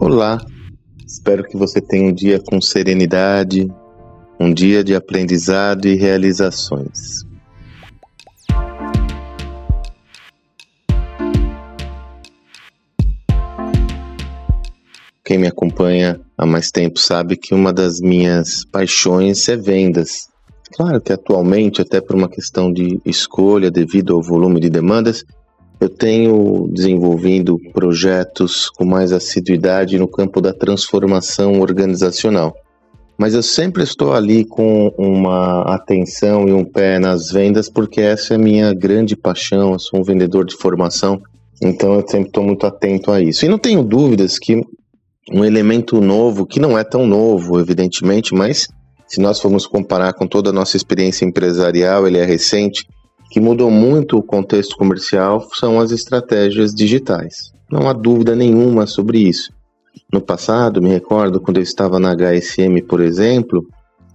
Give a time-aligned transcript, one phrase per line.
[0.00, 0.40] Olá,
[1.06, 3.70] espero que você tenha um dia com serenidade,
[4.40, 7.26] um dia de aprendizado e realizações.
[15.22, 20.29] Quem me acompanha há mais tempo sabe que uma das minhas paixões é vendas.
[20.72, 25.24] Claro que atualmente, até por uma questão de escolha devido ao volume de demandas,
[25.80, 32.54] eu tenho desenvolvido projetos com mais assiduidade no campo da transformação organizacional.
[33.18, 38.34] Mas eu sempre estou ali com uma atenção e um pé nas vendas, porque essa
[38.34, 39.72] é a minha grande paixão.
[39.72, 41.20] Eu sou um vendedor de formação,
[41.62, 43.44] então eu sempre estou muito atento a isso.
[43.44, 44.62] E não tenho dúvidas que
[45.32, 48.68] um elemento novo, que não é tão novo, evidentemente, mas
[49.10, 52.86] se nós formos comparar com toda a nossa experiência empresarial, ele é recente,
[53.28, 57.52] que mudou muito o contexto comercial são as estratégias digitais.
[57.68, 59.52] Não há dúvida nenhuma sobre isso.
[60.12, 63.66] No passado, me recordo quando eu estava na HSM, por exemplo,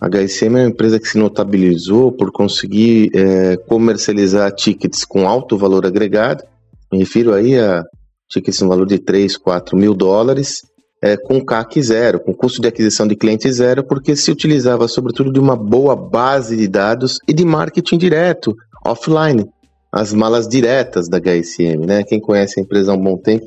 [0.00, 5.58] a HSM é uma empresa que se notabilizou por conseguir é, comercializar tickets com alto
[5.58, 6.44] valor agregado.
[6.92, 7.82] Me refiro aí a
[8.28, 10.62] tickets no valor de 3, 4 mil dólares,
[11.04, 15.30] é, com CAC zero, com custo de aquisição de cliente zero, porque se utilizava sobretudo
[15.30, 19.44] de uma boa base de dados e de marketing direto, offline,
[19.92, 22.04] as malas diretas da HSM, né?
[22.04, 23.44] Quem conhece a empresa há um bom tempo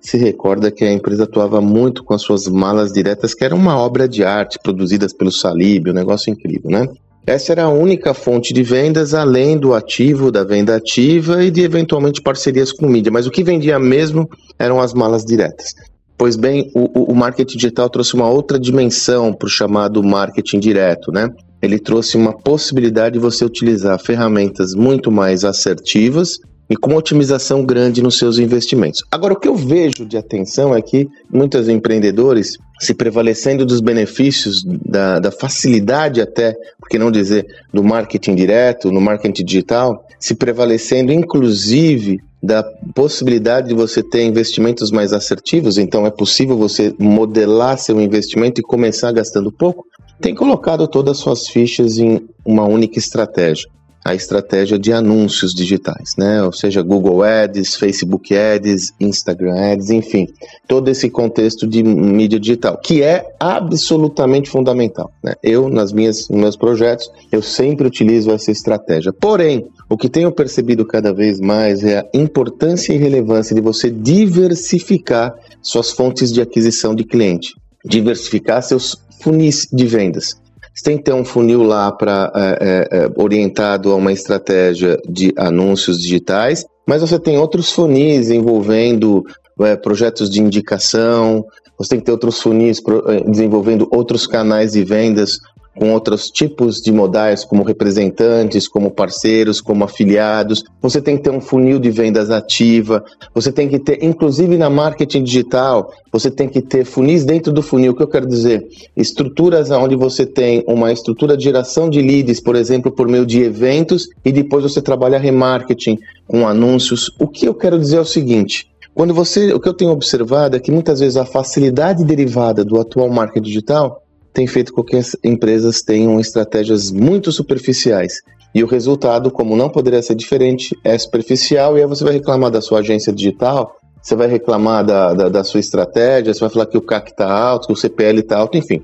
[0.00, 3.76] se recorda que a empresa atuava muito com as suas malas diretas, que era uma
[3.76, 6.86] obra de arte produzidas pelo Salib, um negócio incrível, né?
[7.26, 11.62] Essa era a única fonte de vendas, além do ativo, da venda ativa e de
[11.62, 13.12] eventualmente parcerias com mídia.
[13.12, 15.74] Mas o que vendia mesmo eram as malas diretas.
[16.20, 21.10] Pois bem, o, o marketing digital trouxe uma outra dimensão para o chamado marketing direto,
[21.10, 21.30] né?
[21.62, 26.36] Ele trouxe uma possibilidade de você utilizar ferramentas muito mais assertivas
[26.68, 29.02] e com otimização grande nos seus investimentos.
[29.10, 34.62] Agora, o que eu vejo de atenção é que muitos empreendedores, se prevalecendo dos benefícios,
[34.62, 40.34] da, da facilidade até, por que não dizer, do marketing direto, no marketing digital, se
[40.34, 42.62] prevalecendo inclusive da
[42.94, 48.64] possibilidade de você ter investimentos mais assertivos, então é possível você modelar seu investimento e
[48.64, 49.84] começar gastando pouco,
[50.20, 53.68] tem colocado todas as suas fichas em uma única estratégia
[54.04, 56.42] a estratégia de anúncios digitais, né?
[56.42, 60.26] Ou seja, Google Ads, Facebook Ads, Instagram Ads, enfim,
[60.66, 65.12] todo esse contexto de mídia digital, que é absolutamente fundamental.
[65.22, 65.34] Né?
[65.42, 69.12] Eu, nas minhas, nos meus projetos, eu sempre utilizo essa estratégia.
[69.12, 73.90] Porém, o que tenho percebido cada vez mais é a importância e relevância de você
[73.90, 80.40] diversificar suas fontes de aquisição de cliente, diversificar seus funis de vendas.
[80.80, 84.98] Você tem que ter um funil lá para é, é, é, orientado a uma estratégia
[85.06, 89.22] de anúncios digitais, mas você tem outros funis envolvendo
[89.60, 91.44] é, projetos de indicação,
[91.76, 95.32] você tem que ter outros funis é, desenvolvendo outros canais de vendas
[95.80, 100.62] com outros tipos de modais, como representantes, como parceiros, como afiliados.
[100.82, 103.02] Você tem que ter um funil de vendas ativa.
[103.34, 107.62] Você tem que ter, inclusive na marketing digital, você tem que ter funis dentro do
[107.62, 107.92] funil.
[107.92, 108.62] O que eu quero dizer?
[108.94, 113.40] Estruturas onde você tem uma estrutura de geração de leads, por exemplo, por meio de
[113.40, 115.98] eventos, e depois você trabalha remarketing
[116.28, 117.10] com anúncios.
[117.18, 118.68] O que eu quero dizer é o seguinte.
[118.94, 122.78] Quando você, o que eu tenho observado é que muitas vezes a facilidade derivada do
[122.78, 123.99] atual marketing digital
[124.32, 128.14] tem feito com que as empresas tenham estratégias muito superficiais.
[128.54, 132.50] E o resultado, como não poderia ser diferente, é superficial e aí você vai reclamar
[132.50, 136.66] da sua agência digital, você vai reclamar da, da, da sua estratégia, você vai falar
[136.66, 138.82] que o CAC está alto, que o CPL está alto, enfim.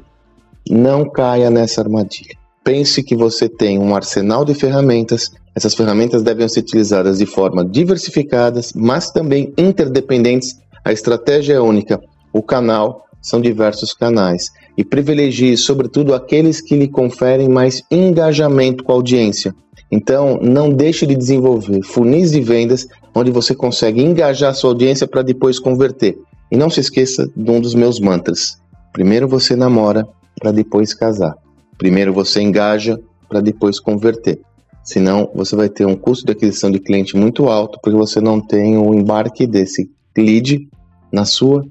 [0.68, 2.34] Não caia nessa armadilha.
[2.62, 7.64] Pense que você tem um arsenal de ferramentas, essas ferramentas devem ser utilizadas de forma
[7.64, 10.58] diversificadas, mas também interdependentes.
[10.84, 12.00] A estratégia é única,
[12.32, 18.92] o canal são diversos canais e privilegie, sobretudo, aqueles que lhe conferem mais engajamento com
[18.92, 19.54] a audiência.
[19.90, 25.22] Então, não deixe de desenvolver funis de vendas onde você consegue engajar sua audiência para
[25.22, 26.18] depois converter.
[26.50, 28.58] E não se esqueça de um dos meus mantras.
[28.92, 30.06] Primeiro você namora
[30.38, 31.34] para depois casar.
[31.78, 32.98] Primeiro você engaja
[33.28, 34.40] para depois converter.
[34.82, 38.40] Senão, você vai ter um custo de aquisição de cliente muito alto porque você não
[38.40, 40.68] tem o embarque desse lead
[41.10, 41.64] na sua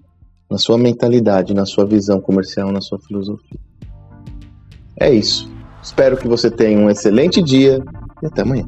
[0.50, 3.60] na sua mentalidade, na sua visão comercial, na sua filosofia.
[5.00, 5.52] É isso.
[5.82, 7.84] Espero que você tenha um excelente dia
[8.22, 8.66] e até amanhã.